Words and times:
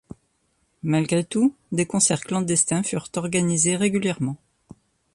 Malgré 0.81 1.23
tout, 1.23 1.53
des 1.71 1.85
concerts 1.85 2.21
clandestins 2.23 2.81
furent 2.81 3.07
organisés 3.17 3.75
régulièrement. 3.75 4.37